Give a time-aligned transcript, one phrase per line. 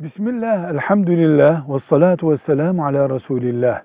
[0.00, 3.82] Bismillah, elhamdülillah, ve salatu ve selamu ala Resulillah.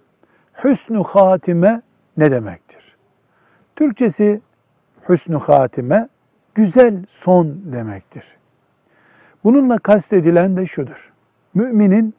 [0.64, 1.82] Hüsnü hatime
[2.18, 2.98] ne demektir?
[3.76, 4.42] Türkçesi
[5.10, 6.10] hüsnü hatime,
[6.56, 8.24] güzel son demektir.
[9.44, 11.14] Bununla kastedilen de şudur.
[11.54, 12.14] Müminin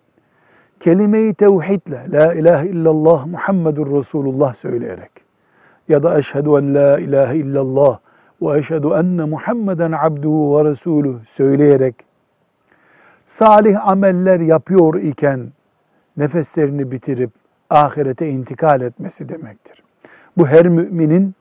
[0.80, 5.10] kelime-i tevhidle, la ilahe illallah Muhammedur Resulullah söyleyerek
[5.88, 7.98] ya da eşhedü en la ilahe illallah
[8.42, 12.11] ve eşhedü enne Muhammeden abduhu ve resuluh söyleyerek
[13.24, 15.52] salih ameller yapıyor iken
[16.16, 17.30] nefeslerini bitirip
[17.70, 19.82] ahirete intikal etmesi demektir.
[20.36, 21.34] Bu her müminin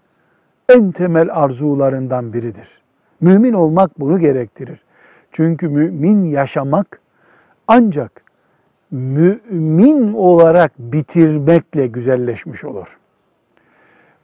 [0.69, 2.81] en temel arzularından biridir.
[3.21, 4.83] Mümin olmak bunu gerektirir.
[5.31, 7.01] Çünkü mümin yaşamak
[7.67, 8.23] ancak
[8.91, 12.97] mümin olarak bitirmekle güzelleşmiş olur.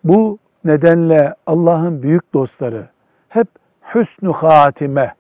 [0.04, 2.88] Bu nedenle Allah'ın büyük dostları
[3.30, 3.48] hep
[3.96, 5.14] hüsnü hatime,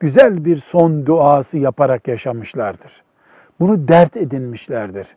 [0.00, 3.02] güzel bir son duası yaparak yaşamışlardır.
[3.60, 5.16] Bunu dert edinmişlerdir.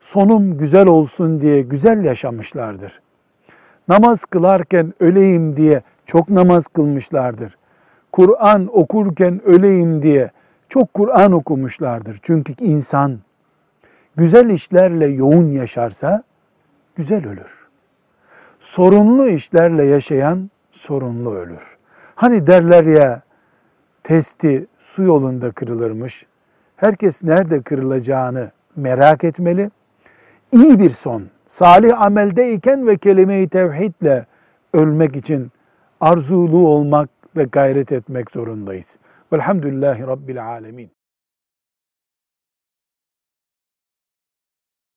[0.00, 3.00] Sonum güzel olsun diye güzel yaşamışlardır.
[3.88, 7.56] Namaz kılarken öleyim diye çok namaz kılmışlardır.
[8.12, 10.30] Kur'an okurken öleyim diye
[10.68, 12.18] çok Kur'an okumuşlardır.
[12.22, 13.18] Çünkü insan
[14.16, 16.22] güzel işlerle yoğun yaşarsa
[16.96, 17.68] güzel ölür.
[18.60, 21.78] Sorunlu işlerle yaşayan sorunlu ölür.
[22.14, 23.22] Hani derler ya
[24.04, 26.26] testi su yolunda kırılırmış.
[26.76, 29.70] Herkes nerede kırılacağını merak etmeli.
[30.52, 34.26] İyi bir son, salih ameldeyken ve kelime-i tevhidle
[34.72, 35.50] ölmek için
[36.00, 38.96] arzulu olmak ve gayret etmek zorundayız.
[39.32, 40.90] Velhamdülillahi Rabbil Alemin.